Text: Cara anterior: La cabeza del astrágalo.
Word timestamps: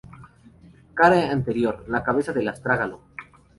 Cara 0.99 1.29
anterior: 1.31 1.85
La 1.87 2.03
cabeza 2.03 2.33
del 2.33 2.47
astrágalo. 2.47 3.01